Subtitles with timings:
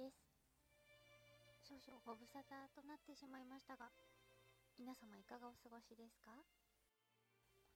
[0.00, 0.16] です。
[1.68, 3.92] 少々ご無沙汰となってしまいましたが、
[4.80, 6.32] 皆様いかがお過ごしですか？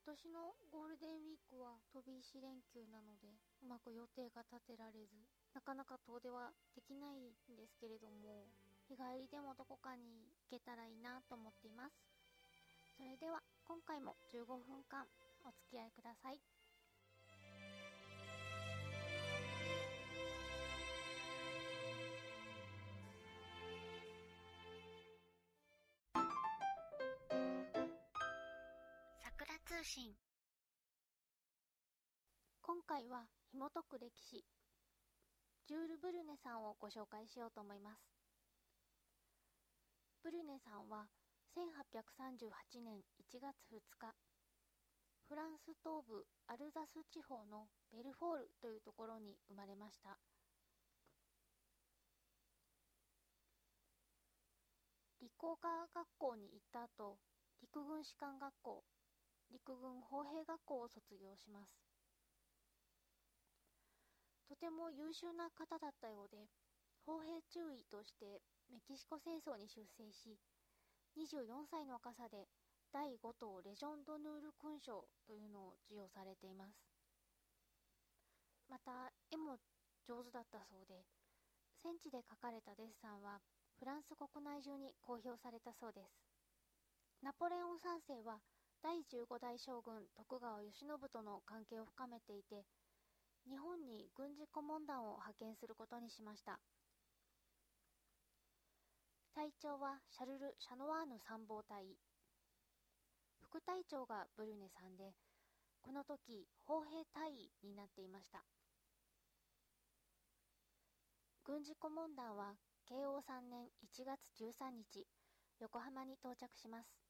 [0.08, 3.28] 今年のゴールデンウィークは飛び石連休なので、
[3.60, 5.12] うまく予定が立てられず、
[5.52, 8.48] なかなか遠出はできないんですけれども、
[8.88, 11.96] 日帰りでもどこかに行けたらいいなと思っています。
[12.96, 15.04] それでは今回も15分間
[15.44, 16.40] お付き合いください。
[29.84, 30.16] 通信
[32.62, 34.40] 今回は紐解く歴史。
[35.68, 38.00] ジュール・ブルネさんをご紹介しようと思います。
[40.24, 41.04] ブルネさんは
[41.52, 44.08] 1838年1月2日
[45.28, 50.16] フランス東部アルザス地方のベルフォールというところに生まれました。
[55.20, 57.18] 理工科学校に行った後
[57.60, 58.82] 陸軍士官学校
[59.50, 61.72] 陸軍砲兵学校を卒業します。
[64.48, 66.48] とても優秀な方だったようで
[67.06, 70.38] 砲兵中尉としてメキシコ戦争に出征し
[71.16, 72.48] 24歳の若さで
[72.92, 76.78] 第5等レジョン・ドヌール勲章というのを授与されています。
[78.68, 79.58] また絵も
[80.06, 81.04] 上手だったそうで
[81.82, 83.40] 戦地で描かれたデッサンは
[83.78, 86.22] フランス国内中に公表されたそうです。
[87.22, 88.38] ナポレオン3世は
[88.84, 92.68] 第15代将軍徳川慶喜との関係を深めていて
[93.48, 96.60] 日本に軍事顧問団を派遣することにしました
[99.34, 101.98] 隊長はシャルル・シャノワーヌ参謀隊。
[103.42, 105.10] 副隊長がブルネさんで、
[105.82, 108.44] この時、砲兵隊員になっていました。
[111.42, 112.54] 軍事顧問団は、
[112.86, 115.04] 慶応3年1月13日、
[115.58, 117.03] 横浜に到着します。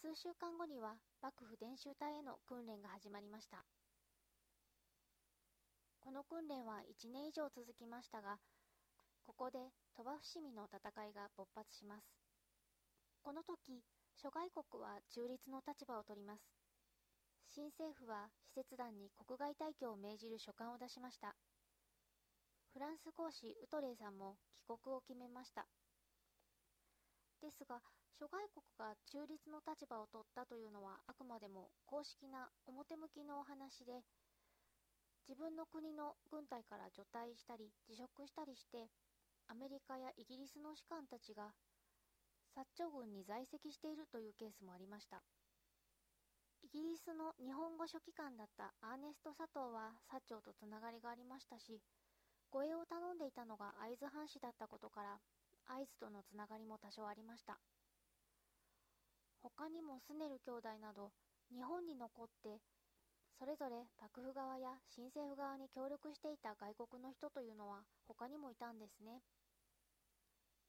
[0.00, 3.66] 数週間後には、幕府伝習隊への訓練が始まりました。
[5.98, 8.38] この訓練は1年以上続きましたが、
[9.26, 9.58] ここで
[9.96, 12.06] 鳥羽伏見の戦いが勃発します。
[13.24, 13.82] この時、
[14.14, 16.46] 諸外国は中立の立場を取ります。
[17.48, 21.34] 新政府は使節団に国外退去を命じる書簡を出しました。
[22.72, 25.66] フランス公使ウトレイさんも帰国を決めました。
[27.42, 27.82] ですが、
[28.16, 34.00] 諸外国が中立の立場を取ったというのはあくまでも公式な表向きのお話で、
[35.28, 38.88] 自分の国の軍隊から除隊したり辞職したりして
[39.48, 41.52] アメリカやイギリスの士官たちが
[42.56, 45.20] 薩長軍に在籍しているというケースもありました。
[46.64, 51.80] イギリスの日本語書記官だったアーネスト佐藤は薩長とつながりがありましたし
[52.50, 55.20] 護衛を頼んでいたのが会津藩士だったことから
[55.66, 57.60] 会津とのつながりも多少ありました。
[59.58, 61.10] 他にもスネル兄弟など
[61.50, 62.62] 日本に残って
[63.34, 69.18] それぞれ幕府側や新政府側に協力していた外国の人というのは他にもいたんですね。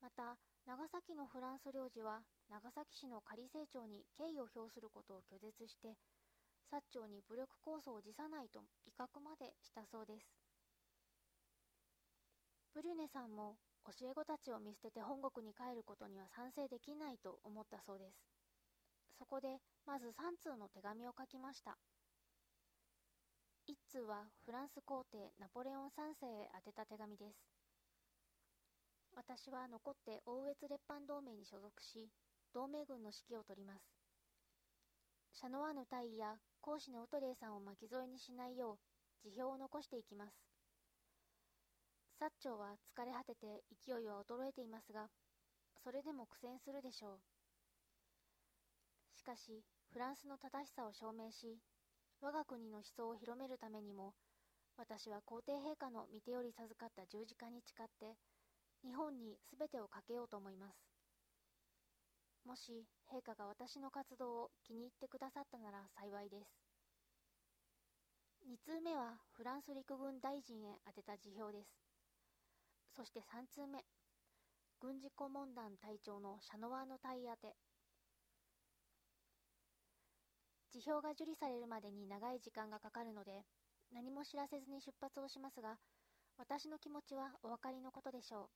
[0.01, 5.93] また長崎のフランス領事は長崎市の仮清長に敬意を表することを拒絶して
[6.73, 10.25] 薩長に武力構想を辞さないと威嚇までしたそうです。
[12.73, 13.53] ブリュネさんも
[13.85, 18.48] 教え子たちを見捨てて本国に帰ることには賛成できないと思ったそうです。
[19.19, 21.77] そこでまず3通の手紙を書きました
[23.67, 27.59] 1通はフランス皇帝ナポレオン3世へ宛てた手紙です
[29.19, 32.07] 私は残って欧越列藩同盟に所属し、
[32.53, 33.83] 同盟軍の指揮を執ります。
[35.33, 38.79] シャノワーヌ大尉や講師のウトレイさんを巻き添えにしないよ
[39.25, 40.39] う辞表を残していきます。
[42.21, 45.09] 薩長は疲れ果てて勢いは衰えていますが、
[45.83, 47.38] それでも苦戦するでしょう。
[49.19, 51.59] しかし、フランスの正しさを証明し、
[52.21, 54.13] 我が国の思想を広めるためにも、
[54.77, 58.15] 私は皇帝陛下の御手より授かった十字架に誓って、
[58.81, 60.79] 日本に全てをかけようと思います。
[62.47, 66.55] もし陛下が私の活動を気に入ってくださったなら幸いです。
[68.47, 71.75] 2通目はフランス陸軍大臣へ宛てた辞表です。
[72.95, 73.83] そして3通目、
[74.79, 77.68] 軍事顧問団隊長のシャノワーの隊宛て。
[80.71, 83.43] 辞表が受理されるまでに長い時間がかかるので、
[83.91, 85.77] 何も知らせずに出発をしますが、
[86.37, 88.49] 私の気持ちはお分かりのことでしょう。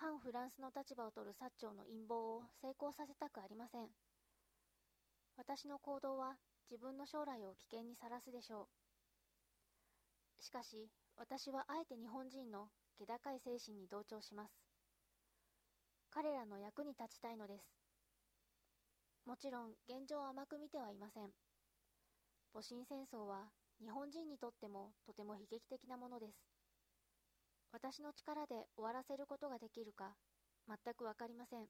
[0.00, 3.88] 反フランスの立場を取る薩長の陰謀を成功させたくありません。
[5.36, 6.36] 私の行動は
[6.70, 8.68] 自分の将来を危険にさらすでしょ
[10.40, 10.42] う。
[10.42, 14.52] しかし、私はあえて日本人の気高い精神に同調します。
[16.10, 17.77] 彼らの役に立ちたいのです。
[19.28, 21.28] もちろん現状を甘く見てはいません。
[22.54, 26.32] 戊辰戦争は日本人にとってもとても悲劇的なものです。
[27.70, 30.16] 私の力で終わらせることができるか
[30.66, 31.66] 全くわかりません。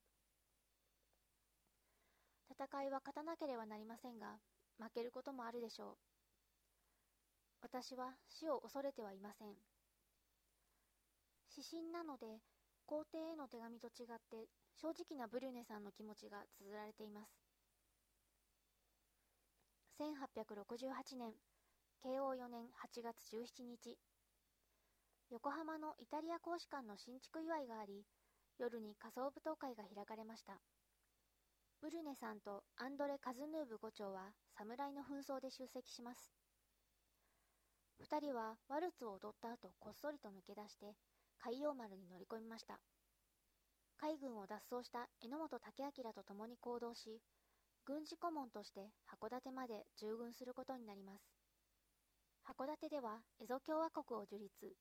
[2.47, 4.39] 戦いは勝たなければなりませんが、
[4.79, 5.97] 負けることもあるでしょう。
[7.63, 9.49] 私は死を恐れてはいません。
[11.51, 12.39] 指針なので、
[12.87, 14.47] 皇帝への手紙と違って
[14.81, 17.48] 正直なブリュネさんの気持ちが綴られています。
[19.99, 21.35] 1868年、
[22.05, 23.99] 慶応4年8月17日、
[25.31, 28.07] 横浜のイタリア公使館の新築祝いがあり、
[28.59, 30.61] 夜に仮装舞踏会が開かれました。
[31.83, 36.31] ブルネさんとアンドレ・カズヌーブ伍長は侍の紛争で出席します。
[37.99, 40.95] 二人はワルツを踊った後こっそりと抜け出して
[41.43, 42.79] 海洋丸に乗り込みました。
[43.97, 47.21] 海軍を脱走した榎本武明と共に行動し、
[47.89, 51.25] 軍事顧問として函館まで従軍することになります。
[52.45, 54.77] 函館では蝦夷共和国を樹立。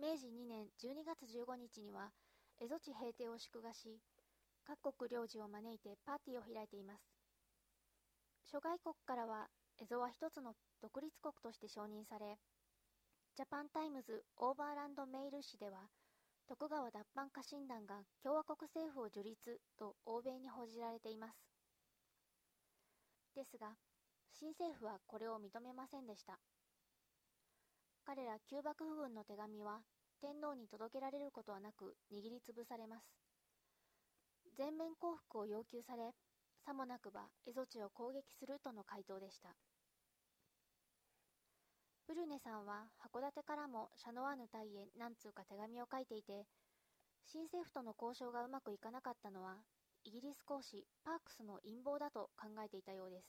[0.00, 2.08] 明治2年12月15日には
[2.56, 4.00] 蝦夷地平定を祝賀し、
[4.64, 7.04] 各国領事を招いてパーティーを開いています。
[8.48, 9.48] 諸外国からは、
[9.82, 12.38] エゾは一つの独立国として承認され、
[13.36, 15.90] ジャパンタイムズ・オーバーランド・メール誌では、
[16.48, 21.53] 徳川脱藩家臣団が共和国政府を樹立と欧米に報じられています。
[23.34, 23.76] ですが、
[24.32, 26.38] 新政府はこれを認めませんでした。
[28.06, 29.80] 彼ら旧幕府軍の手紙は
[30.20, 33.06] 天皇に届けられることはなく握りつぶされます。
[34.56, 36.12] 全面降伏を要求され、
[36.64, 39.54] さもなくば蝦夷地を攻撃するとの回答でした。
[42.06, 46.46] ブルネさんは函館からもシャノワーヌ隊へ何通か手紙を書いていて、
[47.26, 49.56] 新政府との交渉がうまくいかなかったのは、
[50.04, 53.26] イギリス公使パークスの陰謀だと考えていたようです。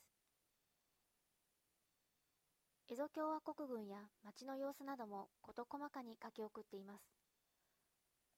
[2.87, 7.01] 蝦夷共和国軍や町の様子なども事細かに書き送っています。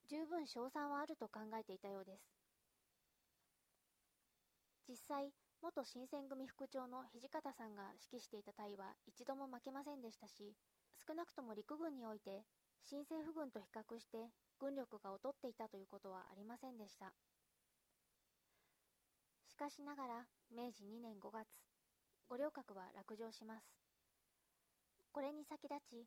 [0.07, 2.23] 十分賞賛はあると考えていたようです。
[4.87, 10.53] 実際、元新選組副長の土方さんが指揮していた隊は一度も負けませんでしたし、
[11.05, 12.45] 少なくとも陸軍において、
[12.85, 14.29] 新政府軍と比較して
[14.59, 17.11] 軍力が劣っていたということはありませんでした。
[19.57, 21.47] しかしながら、明治2年5月、
[22.29, 23.65] 五稜郭は落城します。
[25.11, 26.05] これに先立ち、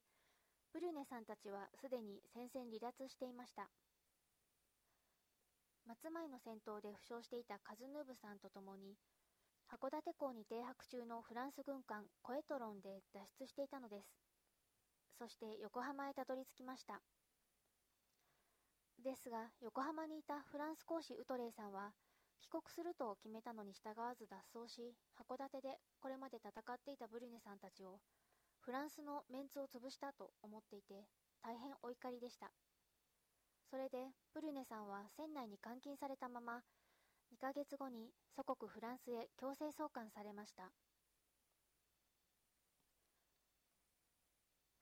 [0.72, 3.66] ブリュネさんたちはすでに戦線離脱していました。
[5.84, 8.94] 松前の戦闘で負傷していたカズヌーブさんと共に、
[9.66, 14.14] 函館港に停泊中のフランス軍艦コエトロンで脱出していたのです。
[15.18, 17.02] そして横浜へたどり着きました。
[19.02, 21.90] ですが、横浜にいたフランス公使ウトレイさんは、
[22.40, 28.00] 帰国すると決めたのに従わず脱走し、函館でこれまで戦っていたブリュネさんたちを、
[28.60, 31.06] フランスのメンツを潰したと思っていて、
[31.42, 32.50] 大変お怒りでした。
[33.70, 33.98] それで、
[34.34, 36.62] ブルネさんは船内に監禁されたまま、
[37.30, 40.72] 2ヶ月後に祖国フランスへ強制送還されました。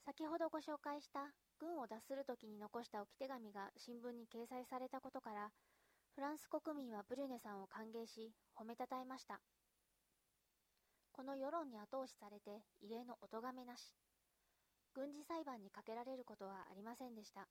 [0.06, 5.52] 先ほどご紹介した軍を脱する時に残した置き手紙が新聞に掲載されたことから、
[6.18, 9.38] フランス国民はブリュネさんを歓迎し、褒めたたえました。
[11.12, 13.94] この世論に後押しされて異例のお咎めなし、
[14.92, 17.46] 軍事裁判にかけられることはありませんでした。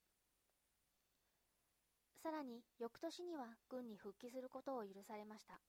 [2.21, 5.61] さらに翌年には軍に復帰することを許されました。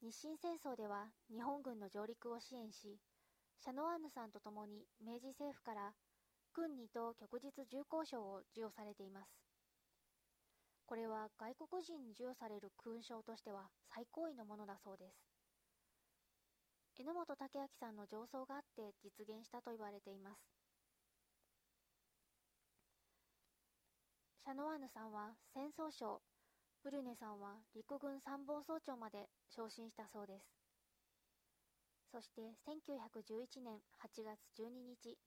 [0.00, 2.96] 日清戦争では日本軍の上陸を支援し、
[3.60, 5.92] シャノワーヌさんと共に明治政府から
[6.54, 9.45] 軍二等旭日重工賞を授与されています。
[10.86, 15.18] これは外国人に授与される勲章としては最高位のものだそうです。
[16.96, 20.38] 榎本武明さんの上層があって実現したと言われています。
[24.44, 26.22] シャノワーヌさんは戦争将、
[26.84, 30.46] ブルネさんは陸軍参謀総長まで昇進したそうです。
[32.12, 35.18] そして1911年8月12日、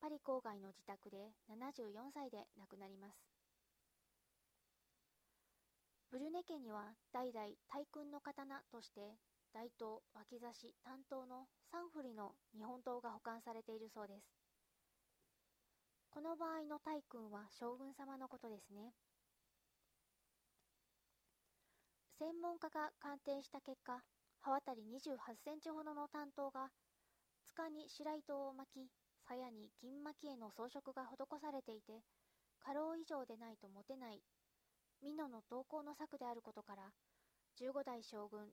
[0.00, 3.35] パリ郊外の自宅で74歳で亡くなります。
[6.10, 9.18] ブルネ家には代々大君の刀として
[9.56, 14.28] 大刀、脇差し、担当の3振りの日本刀が保管されているそうです。
[16.10, 18.92] この場合の大君は将軍様のことですね。
[22.18, 24.00] 専門家が鑑定した結果、
[24.40, 26.68] 刃渡り28センチほどの担当が、
[27.44, 28.90] 塚に白糸を巻き、
[29.28, 32.04] 鞘に金蒔絵の装飾が施されていて、
[32.60, 34.20] 家老以上でないと持てない、
[35.02, 36.92] 美濃の同行の策であることから、
[37.60, 38.48] 15代将軍、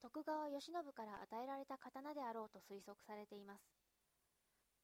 [0.00, 3.62] 徳川慶喜から与えられた刀であろうと推測されています。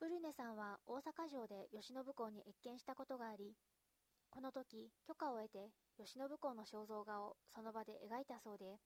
[0.01, 3.55] ブルネさんは大阪城で慶喜公に謁見したことがあり、
[4.31, 8.81] この時許可を得て慶喜公の肖像画をその場で描いたそうで、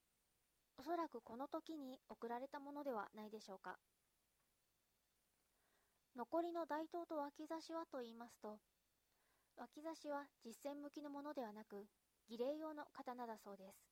[0.77, 3.79] おそらくこの時に贈られたものではないでしょうか。
[6.15, 8.59] 残りの大刀と脇差しはと言いますと、
[9.57, 11.87] 脇差しは実戦向きのものではなく、
[12.29, 13.89] 儀礼用の刀だそうです。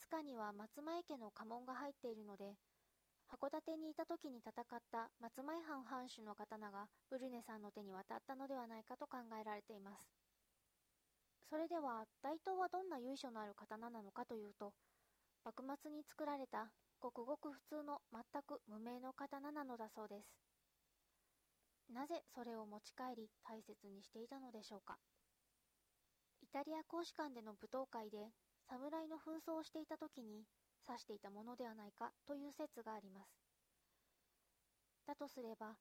[0.00, 2.56] 塚には松前家の家紋が入っているので、
[3.28, 10.08] 函館にいた時に戦った松前藩藩主の刀がブルネさんの手に渡ったのではないかと考えられています。
[11.50, 14.72] それでは大刀はどんな由緒のある刀なのかというと、
[15.44, 20.28] 幕末に作られたごくごく普通の全く無名の刀なのだそうです。
[21.92, 24.96] なぜそれを持ち帰り大切にしていたのでしょうか。
[26.56, 28.32] イタリア公使館での舞踏会で
[28.64, 30.48] 侍の紛争をしていた時に
[30.88, 33.44] 指していたものではないかという説があります。
[35.04, 35.76] だとすれば、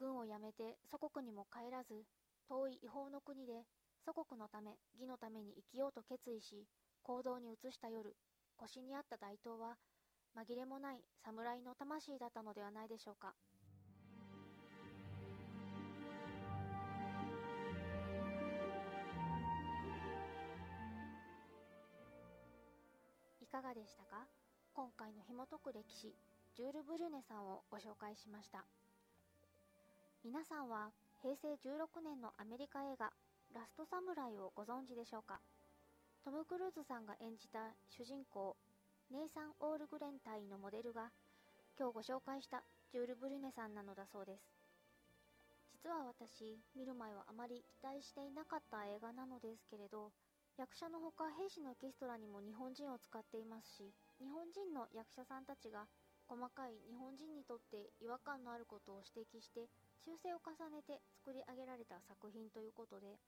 [0.00, 2.08] 軍を辞めて祖国にも帰らず、
[2.48, 3.68] 遠い違法の国で
[4.00, 6.64] 祖国のため、義のために生きようと決意し、
[7.02, 8.16] 行動に移した夜、
[8.56, 9.76] 腰にあった大刀は、
[10.32, 13.36] 紛れもない侍の魂だったのではないでしょうか。
[23.54, 24.26] かがでしたか？
[24.74, 26.10] 今回の紐解く歴史、
[26.58, 28.66] ジュール・ブルネさんをご紹介しました。
[30.26, 30.90] 皆さんは
[31.22, 33.14] 平成16年のアメリカ映画
[33.54, 35.38] ラストサムライをご存知でしょうか？
[36.24, 38.56] トム・クルーズさんが演じた主人公、
[39.14, 41.14] ネイサン・オールグレン隊のモデルが、
[41.78, 44.42] 今日ご紹介したジュール・ブリュネさんなのだそうです。
[45.70, 50.10] 実は私、見る前はあまり期待していなかった映画なのですけれど、
[50.56, 53.90] 役者のほか兵士のエキストラにも日本人を使っていますし、
[54.22, 55.86] 日本人の役者さんたちが
[56.26, 59.68] 細かい日本人にとって違和感のあることを指摘して
[60.04, 63.20] 修正を重ねて作り上げられた作品ということで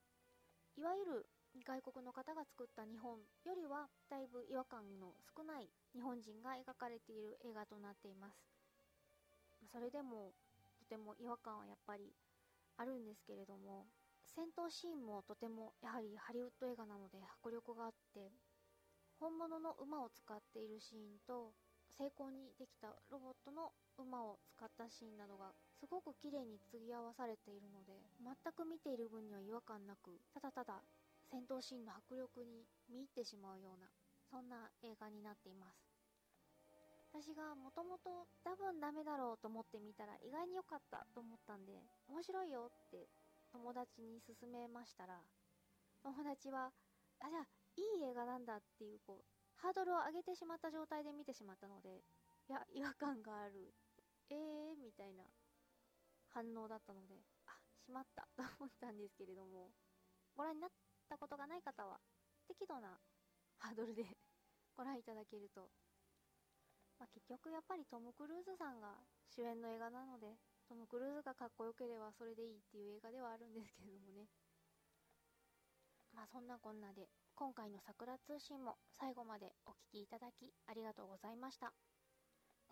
[0.77, 1.27] いわゆる
[1.65, 8.37] 外国の方が作った日本よりはだいぶ違和感の少ない日本人が描かれている映画となっています。
[9.73, 10.33] それでも
[10.79, 12.13] とても違和感はやっぱり
[12.77, 13.89] あるんですけれども
[14.35, 18.33] 戦闘シーンもとてもやはりハリウッド映画なので迫力があって
[19.19, 21.55] 本物の馬を使っているシーンと
[21.97, 30.83] 成功にできたロボットの馬を使ったシーンなどがすごく綺麗に継ぎ合わされているので全く見ている分には違和感なくただただ
[31.31, 33.89] 戦闘シーンの迫力に見入ってしまうような
[34.29, 35.97] そんな映画になっています。
[37.17, 41.73] 私がもともと多分ダメだろうと思ってみたら意外に良かったと思ったんで
[42.13, 43.09] 面白いよって
[43.57, 45.25] 友達に勧めましたら
[46.05, 46.69] 友達は
[47.21, 49.25] あじゃあいい映画なんだっていうこう
[49.57, 52.05] ハードルを上げてしまった状態で見てしまったので
[52.49, 53.73] いや違和感がある
[54.29, 55.25] えーみたいな
[56.29, 57.17] 反応だったので
[57.49, 59.73] あしまったと思ったんですけれども
[60.37, 60.71] ご覧になっ
[61.09, 61.99] たことがない方は、
[62.47, 63.01] 適度な
[63.57, 64.05] ハードルで
[64.77, 65.73] ご覧いただけると。
[66.99, 70.37] まあ、結局やっぱりトム・クルーズさんが主演の映画なので、
[70.69, 74.29] トム・クルーズがかっこよければそれでいいっていう映画ではあるんですけれどもね。
[76.13, 81.73] まあそんなこんなで、今回の桜通信も最後までお聴きいただきありがとうございました。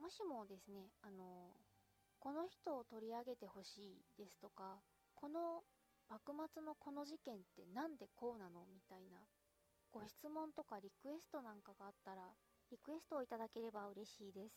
[0.01, 1.53] もしもですね、あの
[2.19, 4.81] この人を取り上げてほしいですとか、
[5.15, 5.63] この
[6.09, 9.19] 幕末のこの事件ってなんでこうなのみたいな
[9.91, 12.23] ご質問とかリクエストなんかがあったら
[12.71, 14.55] リクエストをいただければ嬉しいです